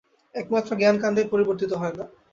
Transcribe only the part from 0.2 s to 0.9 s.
একমাত্র